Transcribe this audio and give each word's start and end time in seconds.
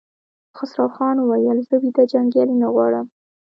خسروخان 0.57 1.15
وويل: 1.19 1.57
زه 1.67 1.75
ويده 1.81 2.03
جنګيالي 2.11 2.55
نه 2.61 2.67
غواړم! 2.73 3.07